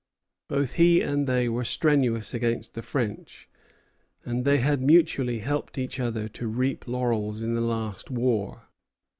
[0.47, 3.47] Both he and they were strenuous against the French,
[4.25, 8.63] and they had mutually helped each other to reap laurels in the last war.